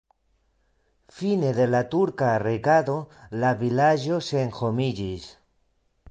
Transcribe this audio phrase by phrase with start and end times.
[1.17, 2.95] Fine de la turka regado
[3.43, 5.29] la vilaĝo senhomiĝis.